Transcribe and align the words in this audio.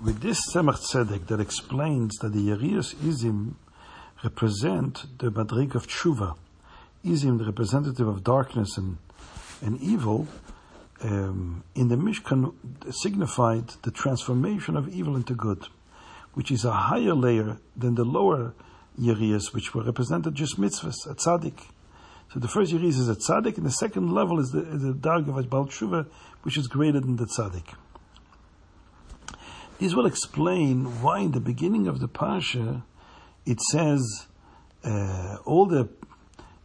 with 0.00 0.20
this 0.20 0.38
Tzemach 0.52 0.78
Tzedek 0.78 1.26
that 1.26 1.40
explains 1.40 2.16
that 2.18 2.32
the 2.32 2.48
Yerias 2.48 2.94
Izim 2.96 3.54
represent 4.22 5.18
the 5.18 5.30
Madrig 5.30 5.74
of 5.74 5.88
Tshuva, 5.88 6.36
Izim, 7.04 7.38
the 7.38 7.44
representative 7.44 8.06
of 8.06 8.22
darkness 8.22 8.78
and, 8.78 8.98
and 9.60 9.80
evil, 9.80 10.28
um, 11.00 11.64
in 11.74 11.88
the 11.88 11.96
Mishkan 11.96 12.54
signified 12.90 13.68
the 13.82 13.90
transformation 13.90 14.76
of 14.76 14.88
evil 14.88 15.16
into 15.16 15.34
good, 15.34 15.66
which 16.34 16.50
is 16.50 16.64
a 16.64 16.72
higher 16.72 17.14
layer 17.14 17.58
than 17.76 17.96
the 17.96 18.04
lower 18.04 18.54
Yerias, 19.00 19.52
which 19.52 19.74
were 19.74 19.82
represented 19.82 20.34
just 20.34 20.60
mitzvahs, 20.60 21.08
a 21.08 21.14
tzaddik. 21.14 21.60
So 22.32 22.40
the 22.40 22.48
first 22.48 22.72
Yerias 22.72 22.98
is 22.98 23.08
a 23.08 23.14
tzaddik, 23.16 23.56
and 23.56 23.66
the 23.66 23.72
second 23.72 24.12
level 24.12 24.38
is 24.38 24.50
the, 24.50 24.60
the 24.60 25.10
of 25.10 25.50
Baal 25.50 25.66
Tshuva, 25.66 26.06
which 26.42 26.56
is 26.56 26.68
greater 26.68 27.00
than 27.00 27.16
the 27.16 27.26
tzaddik. 27.26 27.74
This 29.78 29.94
will 29.94 30.06
explain 30.06 31.02
why 31.02 31.20
in 31.20 31.32
the 31.32 31.40
beginning 31.40 31.86
of 31.86 32.00
the 32.00 32.08
Parsha 32.08 32.82
it 33.46 33.60
says 33.60 34.26
uh, 34.84 35.36
all 35.44 35.66
the 35.66 35.88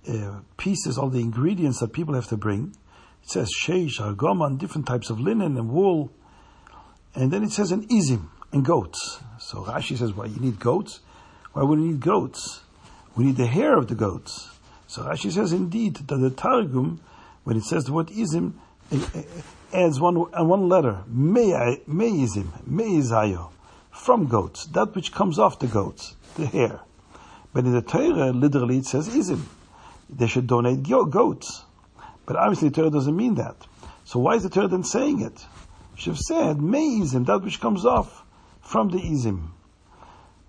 uh, 0.07 0.39
pieces, 0.57 0.97
all 0.97 1.09
the 1.09 1.19
ingredients 1.19 1.79
that 1.79 1.93
people 1.93 2.15
have 2.15 2.27
to 2.27 2.37
bring. 2.37 2.75
It 3.23 3.29
says 3.29 3.49
sheish, 3.63 3.99
argoman, 3.99 4.57
different 4.57 4.87
types 4.87 5.09
of 5.09 5.19
linen 5.19 5.57
and 5.57 5.69
wool. 5.69 6.11
And 7.15 7.31
then 7.31 7.43
it 7.43 7.51
says 7.51 7.71
an 7.71 7.87
izim, 7.87 8.29
and 8.51 8.65
goats. 8.65 9.19
So 9.39 9.63
Rashi 9.63 9.97
says, 9.97 10.13
why, 10.13 10.25
you 10.25 10.39
need 10.39 10.59
goats? 10.59 10.99
Why 11.53 11.63
would 11.63 11.79
we 11.79 11.87
need 11.87 11.99
goats? 11.99 12.61
We 13.15 13.25
need 13.25 13.37
the 13.37 13.47
hair 13.47 13.77
of 13.77 13.87
the 13.87 13.95
goats. 13.95 14.49
So 14.87 15.03
Rashi 15.03 15.31
says, 15.31 15.53
indeed, 15.53 15.95
that 16.07 16.17
the 16.17 16.29
Targum, 16.29 17.01
when 17.43 17.57
it 17.57 17.63
says 17.63 17.85
the 17.85 17.93
word 17.93 18.07
izim, 18.07 18.53
adds 19.73 19.99
one, 19.99 20.15
one 20.15 20.69
letter, 20.69 21.03
meizim, 21.09 22.47
meizayo, 22.69 23.49
from 23.91 24.27
goats, 24.27 24.65
that 24.67 24.95
which 24.95 25.11
comes 25.11 25.39
off 25.39 25.59
the 25.59 25.67
goats, 25.67 26.15
the 26.35 26.45
hair. 26.45 26.79
But 27.53 27.65
in 27.65 27.73
the 27.73 27.81
Torah, 27.81 28.31
literally 28.31 28.77
it 28.77 28.85
says 28.85 29.09
izim. 29.09 29.43
They 30.09 30.27
should 30.27 30.47
donate 30.47 30.83
goats. 30.83 31.63
But 32.25 32.35
obviously 32.35 32.69
the 32.69 32.75
Torah 32.75 32.89
doesn't 32.89 33.15
mean 33.15 33.35
that. 33.35 33.55
So 34.05 34.19
why 34.19 34.35
is 34.35 34.43
the 34.43 34.49
Torah 34.49 34.67
then 34.67 34.83
saying 34.83 35.21
it? 35.21 35.45
Have 36.05 36.17
said, 36.17 36.57
meizim, 36.57 37.25
that 37.27 37.43
which 37.43 37.61
comes 37.61 37.85
off 37.85 38.23
from 38.61 38.89
the 38.89 38.97
izim. 38.97 39.49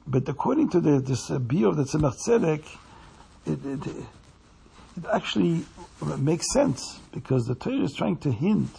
But 0.07 0.29
according 0.29 0.71
to 0.71 0.81
the, 0.81 1.01
this 1.01 1.31
uh, 1.31 1.37
of 1.37 1.43
the 1.77 1.85
Tzemach 1.85 2.17
Tzedek, 2.17 2.65
it, 3.47 3.65
it, 3.65 3.87
it 4.97 5.05
actually 5.13 5.65
makes 6.19 6.53
sense 6.53 6.99
because 7.13 7.47
the 7.47 7.55
Torah 7.55 7.83
is 7.83 7.95
trying 7.95 8.17
to 8.19 8.33
hint 8.33 8.71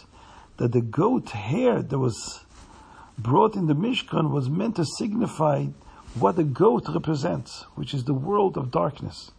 that 0.58 0.72
the 0.72 0.81
goat 0.81 1.30
hair 1.30 1.81
that 1.81 2.00
was 2.00 2.45
brought 3.17 3.56
in 3.56 3.67
the 3.67 3.75
Mishkan 3.75 4.31
was 4.31 4.50
meant 4.50 4.75
to 4.78 4.86
signify 4.86 5.66
what 6.16 6.36
the 6.36 6.44
goat 6.44 6.86
represents, 6.88 7.66
which 7.75 7.94
is 7.94 8.06
the 8.06 8.14
world 8.14 8.58
of 8.58 8.72
darkness. 8.72 9.31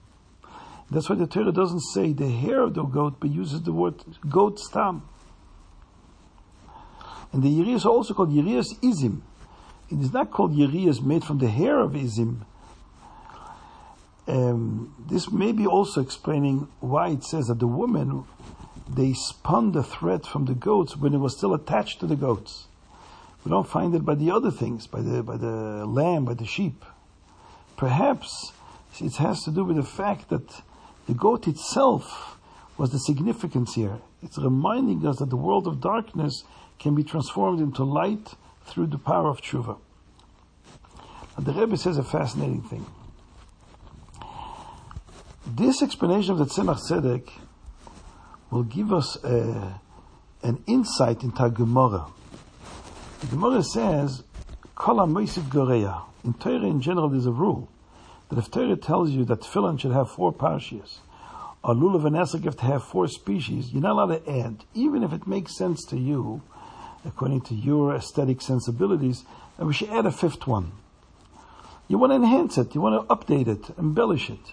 That's 0.90 1.08
why 1.08 1.16
the 1.16 1.26
Torah 1.26 1.52
doesn't 1.52 1.80
say 1.80 2.12
the 2.12 2.28
hair 2.28 2.62
of 2.62 2.74
the 2.74 2.84
goat, 2.84 3.16
but 3.18 3.30
uses 3.30 3.62
the 3.62 3.72
word 3.72 4.02
goat 4.28 4.60
stam. 4.60 5.02
And 7.32 7.42
the 7.42 7.48
Yerias 7.48 7.84
are 7.84 7.90
also 7.90 8.14
called 8.14 8.30
Yerias 8.30 8.78
Izim. 8.80 9.22
It 9.90 10.00
is 10.00 10.12
not 10.12 10.30
called 10.30 10.56
Yerias 10.56 11.02
made 11.02 11.24
from 11.24 11.38
the 11.38 11.48
hair 11.48 11.80
of 11.80 11.92
Izim. 11.92 12.44
Um, 14.28 14.94
this 15.08 15.30
may 15.30 15.52
be 15.52 15.66
also 15.66 16.00
explaining 16.00 16.68
why 16.80 17.10
it 17.10 17.24
says 17.24 17.46
that 17.46 17.58
the 17.58 17.66
woman 17.66 18.24
they 18.88 19.12
spun 19.12 19.72
the 19.72 19.82
thread 19.82 20.26
from 20.26 20.44
the 20.44 20.54
goats 20.54 20.96
when 20.96 21.14
it 21.14 21.18
was 21.18 21.36
still 21.36 21.54
attached 21.54 22.00
to 22.00 22.06
the 22.06 22.16
goats. 22.16 22.66
We 23.44 23.50
don't 23.50 23.68
find 23.68 23.94
it 23.94 24.04
by 24.04 24.14
the 24.14 24.30
other 24.30 24.50
things, 24.50 24.86
by 24.86 25.02
the, 25.02 25.22
by 25.22 25.36
the 25.36 25.86
lamb, 25.86 26.24
by 26.24 26.34
the 26.34 26.46
sheep. 26.46 26.84
Perhaps 27.76 28.52
it 29.00 29.16
has 29.16 29.44
to 29.44 29.50
do 29.50 29.64
with 29.64 29.76
the 29.76 29.82
fact 29.82 30.30
that 30.30 30.62
the 31.06 31.14
goat 31.14 31.46
itself 31.46 32.38
was 32.76 32.90
the 32.90 32.98
significance 32.98 33.74
here. 33.74 33.98
It's 34.22 34.38
reminding 34.38 35.06
us 35.06 35.18
that 35.18 35.30
the 35.30 35.36
world 35.36 35.66
of 35.66 35.80
darkness 35.80 36.44
can 36.78 36.94
be 36.94 37.04
transformed 37.04 37.60
into 37.60 37.84
light 37.84 38.34
through 38.64 38.88
the 38.88 38.98
power 38.98 39.28
of 39.28 39.40
tshuva. 39.40 39.78
And 41.36 41.46
the 41.46 41.52
Rebbe 41.52 41.76
says 41.76 41.98
a 41.98 42.02
fascinating 42.02 42.62
thing. 42.62 42.86
This 45.46 45.82
explanation 45.82 46.32
of 46.32 46.38
the 46.38 46.46
Tzemach 46.46 46.80
Tzedek 46.90 47.30
will 48.50 48.62
give 48.62 48.92
us 48.92 49.16
a, 49.24 49.80
an 50.42 50.62
insight 50.66 51.22
into 51.22 51.50
Gemara. 51.50 52.06
The 53.20 53.26
Gemara 53.28 53.62
says, 53.62 54.22
Kol 54.74 54.96
Goreya. 54.98 56.02
In 56.24 56.34
Torah 56.34 56.66
in 56.66 56.80
general, 56.80 57.08
there's 57.08 57.26
a 57.26 57.32
rule 57.32 57.68
that 58.28 58.38
if 58.38 58.50
Torah 58.50 58.76
tells 58.76 59.10
you 59.10 59.24
that 59.24 59.40
tefillin 59.40 59.80
should 59.80 59.92
have 59.92 60.10
four 60.10 60.32
parshias, 60.32 60.98
or 61.62 61.74
lulav 61.74 62.06
and 62.06 62.16
esrog 62.16 62.44
have 62.44 62.56
to 62.56 62.64
have 62.64 62.84
four 62.84 63.08
species, 63.08 63.72
you're 63.72 63.82
not 63.82 63.92
allowed 63.92 64.24
to 64.24 64.30
add, 64.30 64.64
even 64.74 65.02
if 65.02 65.12
it 65.12 65.26
makes 65.26 65.56
sense 65.56 65.84
to 65.86 65.96
you, 65.96 66.42
according 67.04 67.40
to 67.42 67.54
your 67.54 67.94
aesthetic 67.94 68.40
sensibilities, 68.40 69.24
that 69.56 69.66
we 69.66 69.72
should 69.72 69.90
add 69.90 70.06
a 70.06 70.12
fifth 70.12 70.46
one. 70.46 70.72
You 71.88 71.98
want 71.98 72.10
to 72.12 72.16
enhance 72.16 72.58
it, 72.58 72.74
you 72.74 72.80
want 72.80 73.08
to 73.08 73.14
update 73.14 73.46
it, 73.48 73.76
embellish 73.78 74.28
it. 74.28 74.52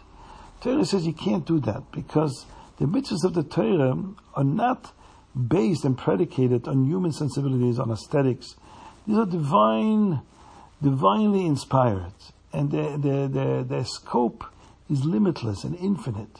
Torah 0.62 0.86
says 0.86 1.06
you 1.06 1.14
can't 1.14 1.46
do 1.46 1.60
that 1.62 1.92
because 1.92 2.46
the 2.78 2.86
mitzvahs 2.86 3.24
of 3.24 3.34
the 3.34 3.44
Torah 3.44 3.98
are 4.36 4.44
not 4.44 4.94
based 5.36 5.84
and 5.86 5.98
predicated 5.98 6.68
on 6.68 6.86
human 6.86 7.12
sensibilities, 7.12 7.80
on 7.80 7.92
aesthetics. 7.92 8.56
These 9.08 9.18
are 9.18 9.26
divine, 9.26 10.22
divinely 10.82 11.46
inspired, 11.46 12.14
and 12.52 12.72
their, 12.72 12.98
their, 12.98 13.28
their, 13.28 13.64
their 13.64 13.86
scope 13.86 14.46
is 14.90 15.04
limitless 15.06 15.64
and 15.64 15.76
infinite. 15.76 16.40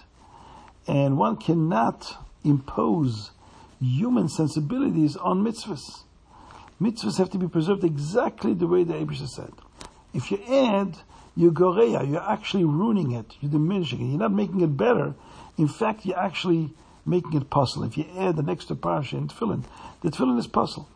And 0.88 1.18
one 1.18 1.38
cannot 1.38 2.26
impose 2.44 3.32
human 3.80 4.30
sensibilities 4.30 5.16
on 5.18 5.44
mitzvahs. 5.44 6.04
Mitzvahs 6.82 7.18
have 7.18 7.30
to 7.32 7.38
be 7.38 7.48
preserved 7.48 7.84
exactly 7.84 8.54
the 8.54 8.68
way 8.68 8.84
the 8.84 8.94
Aibershter 8.94 9.28
said. 9.28 9.54
If 10.14 10.32
you 10.32 10.40
add, 10.48 10.98
you're 11.36 11.52
goreya, 11.52 12.10
you're 12.10 12.30
actually 12.30 12.64
ruining 12.64 13.12
it, 13.12 13.36
you're 13.42 13.52
diminishing 13.52 14.02
it, 14.02 14.10
you're 14.12 14.20
not 14.20 14.32
making 14.32 14.62
it 14.62 14.78
better, 14.78 15.16
in 15.58 15.68
fact, 15.68 16.06
you're 16.06 16.20
actually 16.20 16.74
making 17.06 17.34
it 17.34 17.50
pasul. 17.50 17.84
If 17.84 17.98
you 17.98 18.06
add 18.18 18.36
the 18.36 18.44
next 18.44 18.70
parsha 18.70 19.14
in 19.14 19.28
tefillin, 19.28 19.64
the 20.02 20.10
tefillin 20.10 20.38
is 20.40 20.48
pasul. 20.48 20.88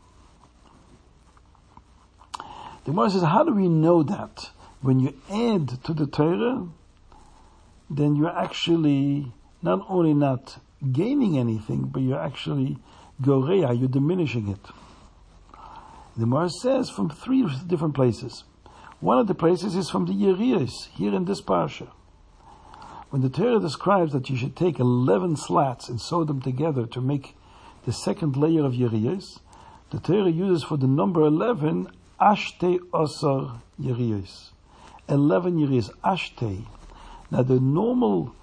The 2.86 2.92
Gemara 2.92 3.10
says, 3.10 3.24
how 3.24 3.44
do 3.44 3.54
we 3.54 3.68
know 3.68 4.04
that? 4.04 4.50
When 4.82 5.00
you 5.00 5.14
add 5.30 5.84
to 5.84 5.94
the 5.94 6.08
Torah, 6.08 6.68
then 7.90 8.16
you're 8.16 8.36
actually 8.36 9.34
not 9.62 9.86
only 9.90 10.14
not 10.14 10.60
gaining 10.92 11.38
anything, 11.38 11.86
but 11.86 12.02
you're 12.02 12.20
actually 12.20 12.78
goreya, 13.22 13.78
you're 13.78 13.90
diminishing 13.90 14.48
it. 14.48 14.64
The 16.16 16.22
Gemara 16.22 16.50
says 16.50 16.90
from 16.90 17.10
three 17.10 17.48
different 17.68 17.94
places. 17.94 18.44
One 19.00 19.20
of 19.20 19.28
the 19.28 19.36
places 19.36 19.76
is 19.76 19.92
from 19.92 20.06
the 20.06 20.14
Yerias, 20.14 20.88
here 20.96 21.14
in 21.14 21.26
this 21.26 21.40
parsha. 21.40 21.90
When 23.12 23.22
the 23.22 23.30
Torah 23.30 23.60
describes 23.60 24.12
that 24.12 24.28
you 24.28 24.36
should 24.36 24.56
take 24.56 24.80
11 24.80 25.38
slats 25.38 25.88
and 25.88 26.02
sew 26.02 26.24
them 26.24 26.42
together 26.42 26.88
to 26.88 27.00
make 27.00 27.36
the 27.86 27.94
second 27.94 28.36
layer 28.36 28.66
of 28.66 28.74
Yeriyos, 28.74 29.40
the 29.92 30.00
Torah 30.00 30.32
uses 30.32 30.64
for 30.64 30.78
the 30.78 30.88
number 30.88 31.22
11 31.22 31.92
Ashte 32.20 32.80
Osar 32.92 33.62
Yeriyos. 33.80 34.50
11 35.08 35.60
Yeriyos, 35.60 35.92
Ashte. 36.04 36.66
Now 37.30 37.44
the 37.44 37.60
normal, 37.60 38.34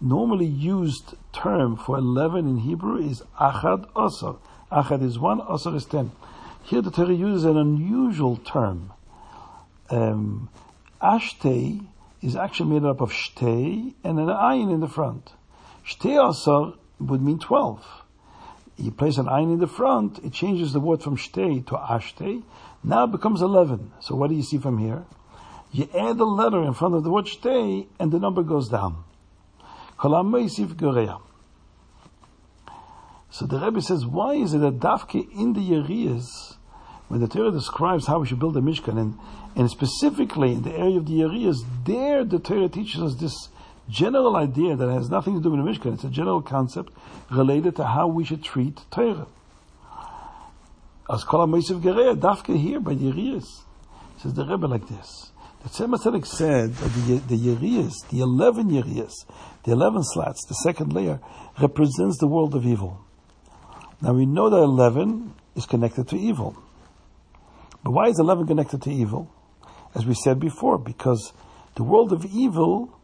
normally 0.00 0.46
used 0.46 1.14
term 1.32 1.76
for 1.76 1.98
11 1.98 2.48
in 2.48 2.58
Hebrew 2.58 2.98
is 2.98 3.24
Achad 3.40 3.90
Osar. 3.94 4.38
Achad 4.70 5.02
is 5.02 5.18
1, 5.18 5.40
Osar 5.40 5.74
is 5.74 5.84
10. 5.84 6.12
Here 6.62 6.80
the 6.80 6.92
Torah 6.92 7.12
uses 7.12 7.44
an 7.44 7.56
unusual 7.56 8.36
term. 8.36 8.92
Um, 9.90 10.48
Ashte 11.00 11.86
is 12.22 12.36
actually 12.36 12.70
made 12.70 12.84
up 12.84 13.00
of 13.00 13.12
shtei 13.12 13.94
and 14.02 14.18
an 14.18 14.28
ayin 14.28 14.72
in 14.72 14.80
the 14.80 14.88
front. 14.88 15.32
Shtei 15.86 16.28
asar 16.28 16.74
would 16.98 17.22
mean 17.22 17.38
12. 17.38 17.84
You 18.78 18.90
place 18.90 19.16
an 19.18 19.26
ayin 19.26 19.54
in 19.54 19.58
the 19.58 19.66
front, 19.66 20.18
it 20.24 20.32
changes 20.32 20.72
the 20.72 20.80
word 20.80 21.02
from 21.02 21.16
shtei 21.16 21.66
to 21.66 21.74
ashtei. 21.74 22.42
Now 22.82 23.04
it 23.04 23.12
becomes 23.12 23.42
11. 23.42 23.92
So 24.00 24.14
what 24.14 24.30
do 24.30 24.36
you 24.36 24.42
see 24.42 24.58
from 24.58 24.78
here? 24.78 25.04
You 25.72 25.88
add 25.94 26.18
a 26.18 26.24
letter 26.24 26.62
in 26.62 26.74
front 26.74 26.94
of 26.94 27.04
the 27.04 27.10
word 27.10 27.26
shtei 27.26 27.86
and 27.98 28.10
the 28.12 28.18
number 28.18 28.42
goes 28.42 28.68
down. 28.68 29.04
So 29.98 30.08
the 33.46 33.58
Rebbe 33.58 33.80
says, 33.80 34.06
why 34.06 34.34
is 34.34 34.54
it 34.54 34.58
that 34.58 34.78
Dafke 34.78 35.30
in 35.32 35.54
the 35.54 35.60
Yeriyas, 35.60 36.56
when 37.08 37.20
the 37.20 37.28
Torah 37.28 37.50
describes 37.50 38.06
how 38.06 38.18
we 38.18 38.26
should 38.26 38.40
build 38.40 38.56
a 38.56 38.60
Mishkan, 38.60 38.98
and 38.98 39.18
and 39.54 39.70
specifically 39.70 40.52
in 40.52 40.62
the 40.62 40.72
area 40.72 40.98
of 40.98 41.06
the 41.06 41.20
Yerias, 41.20 41.56
there 41.84 42.24
the 42.24 42.38
Torah 42.38 42.68
teaches 42.68 43.02
us 43.02 43.14
this 43.14 43.48
general 43.88 44.36
idea 44.36 44.76
that 44.76 44.88
has 44.90 45.08
nothing 45.08 45.34
to 45.34 45.42
do 45.42 45.50
with 45.50 45.64
the 45.64 45.70
Mishkan. 45.70 45.94
It's 45.94 46.04
a 46.04 46.10
general 46.10 46.42
concept 46.42 46.92
related 47.30 47.76
to 47.76 47.84
how 47.84 48.08
we 48.08 48.24
should 48.24 48.42
treat 48.42 48.80
Torah. 48.90 49.26
As 51.08 51.22
kol 51.22 51.40
ha 51.40 51.46
Gereya, 51.46 52.16
dafke 52.16 52.60
here 52.60 52.80
by 52.80 52.94
the. 52.94 53.40
Says 54.18 54.34
the 54.34 54.44
Rebbe 54.44 54.66
like 54.66 54.88
this. 54.88 55.30
The 55.62 55.68
Tzemach 55.68 56.02
Tzedek 56.02 56.26
said 56.26 56.74
that 56.74 56.88
the, 57.06 57.16
the 57.18 57.36
Yerias, 57.36 57.94
the 58.10 58.20
11 58.20 58.70
Yerias, 58.70 59.12
the 59.64 59.72
11 59.72 60.02
slats, 60.04 60.44
the 60.46 60.54
second 60.54 60.92
layer, 60.92 61.20
represents 61.60 62.18
the 62.18 62.26
world 62.26 62.54
of 62.54 62.64
evil. 62.64 63.04
Now 64.00 64.12
we 64.12 64.26
know 64.26 64.48
that 64.48 64.58
11 64.58 65.34
is 65.54 65.66
connected 65.66 66.08
to 66.08 66.16
evil. 66.16 66.56
But 67.86 67.92
why 67.92 68.08
is 68.08 68.18
11 68.18 68.48
connected 68.48 68.82
to 68.82 68.90
evil? 68.90 69.30
As 69.94 70.04
we 70.04 70.14
said 70.14 70.40
before, 70.40 70.76
because 70.76 71.32
the 71.76 71.84
world 71.84 72.12
of 72.12 72.24
evil 72.24 72.98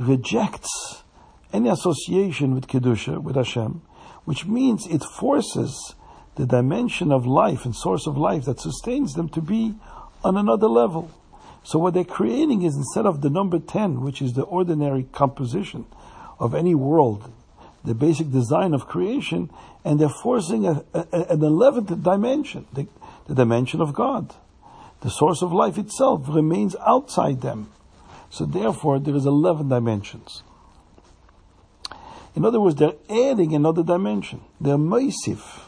rejects 0.00 1.04
any 1.52 1.68
association 1.68 2.52
with 2.52 2.66
Kedusha, 2.66 3.22
with 3.22 3.36
Hashem, 3.36 3.82
which 4.24 4.44
means 4.44 4.84
it 4.88 5.04
forces 5.04 5.94
the 6.34 6.44
dimension 6.44 7.12
of 7.12 7.24
life 7.24 7.64
and 7.64 7.72
source 7.72 8.08
of 8.08 8.18
life 8.18 8.46
that 8.46 8.58
sustains 8.58 9.14
them 9.14 9.28
to 9.28 9.40
be 9.40 9.76
on 10.24 10.36
another 10.36 10.66
level. 10.66 11.08
So 11.62 11.78
what 11.78 11.94
they're 11.94 12.02
creating 12.02 12.62
is 12.62 12.74
instead 12.74 13.06
of 13.06 13.20
the 13.20 13.30
number 13.30 13.60
10, 13.60 14.00
which 14.00 14.20
is 14.20 14.32
the 14.32 14.42
ordinary 14.42 15.04
composition 15.04 15.86
of 16.40 16.52
any 16.52 16.74
world, 16.74 17.32
the 17.84 17.94
basic 17.94 18.32
design 18.32 18.74
of 18.74 18.88
creation, 18.88 19.50
and 19.84 20.00
they're 20.00 20.08
forcing 20.08 20.66
a, 20.66 20.84
a, 20.92 21.06
an 21.12 21.38
11th 21.38 22.02
dimension, 22.02 22.66
the, 22.72 22.88
the 23.26 23.34
dimension 23.34 23.80
of 23.80 23.92
God. 23.92 24.34
The 25.00 25.10
source 25.10 25.42
of 25.42 25.52
life 25.52 25.78
itself 25.78 26.24
remains 26.28 26.74
outside 26.86 27.40
them. 27.40 27.70
So 28.30 28.44
therefore, 28.44 28.98
there 28.98 29.14
is 29.14 29.26
11 29.26 29.68
dimensions. 29.68 30.42
In 32.34 32.44
other 32.44 32.60
words, 32.60 32.76
they're 32.76 32.92
adding 33.08 33.54
another 33.54 33.82
dimension. 33.82 34.42
They're 34.60 34.76
mosif. 34.76 35.62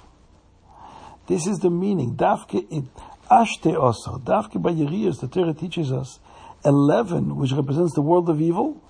This 1.27 1.47
is 1.47 1.61
the 1.61 1.71
meaning. 1.71 2.15
Dafke 2.15 2.67
in 2.71 2.91
Ashte 3.31 3.79
also. 3.79 4.19
Dafke 4.19 4.61
by 4.61 4.73
Yeriyas, 4.73 5.21
the 5.21 5.29
Torah 5.29 5.55
teaches 5.55 5.93
us 5.93 6.19
11, 6.65 7.37
which 7.37 7.53
represents 7.53 7.95
the 7.95 8.03
world 8.03 8.29
of 8.29 8.41
evil. 8.41 8.83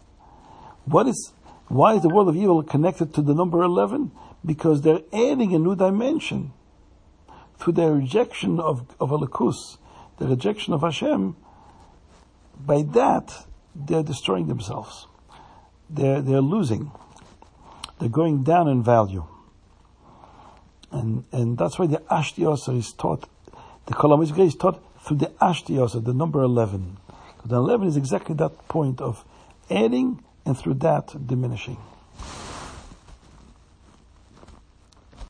What 0.84 1.06
is, 1.06 1.32
why 1.68 1.94
is 1.94 2.02
the 2.02 2.08
world 2.08 2.28
of 2.28 2.36
evil 2.36 2.62
connected 2.62 3.12
to 3.14 3.22
the 3.22 3.34
number 3.34 3.62
11? 3.62 4.12
Because 4.44 4.82
they're 4.82 5.02
adding 5.12 5.54
a 5.54 5.58
new 5.58 5.76
dimension 5.76 6.52
through 7.58 7.74
their 7.74 7.92
rejection 7.92 8.60
of, 8.60 8.94
of 9.00 9.10
Elokus, 9.10 9.78
the 10.18 10.26
rejection 10.26 10.72
of 10.74 10.82
Hashem. 10.82 11.36
By 12.58 12.82
that, 12.82 13.46
they're 13.74 14.02
destroying 14.02 14.48
themselves. 14.48 15.06
They're, 15.90 16.20
they're 16.20 16.40
losing. 16.40 16.90
They're 17.98 18.08
going 18.08 18.42
down 18.42 18.68
in 18.68 18.82
value. 18.82 19.26
And, 20.90 21.24
and 21.32 21.58
that's 21.58 21.78
why 21.78 21.86
the 21.86 21.98
Ashtiosa 22.10 22.76
is 22.76 22.92
taught, 22.92 23.28
the 23.86 23.94
Kolam 23.94 24.22
is 24.22 24.54
taught 24.54 24.82
through 25.00 25.18
the 25.18 25.32
Ashtiosa, 25.40 26.04
the 26.04 26.14
number 26.14 26.42
11. 26.42 26.98
The 27.44 27.56
11 27.56 27.88
is 27.88 27.96
exactly 27.96 28.34
that 28.36 28.68
point 28.68 29.00
of 29.00 29.24
adding 29.70 30.22
and 30.44 30.56
through 30.56 30.74
that 30.74 31.14
diminishing. 31.26 31.76